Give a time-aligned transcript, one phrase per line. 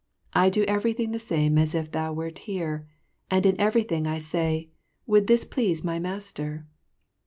[0.33, 2.87] I do everything the same as if thou wert here,
[3.29, 4.71] and in everything I say,
[5.05, 6.65] "Would this please my master?"